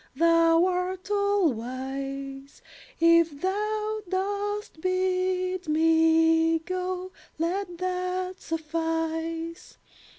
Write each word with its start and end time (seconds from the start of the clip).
Thou 0.15 0.65
art 0.65 1.11
all 1.11 1.53
wise; 1.53 2.63
If 2.99 3.39
thou 3.39 4.01
dost 4.09 4.81
bid 4.81 5.67
me 5.67 6.57
go, 6.57 7.11
Let 7.37 7.77
that 7.77 8.41
suffice. 8.41 9.77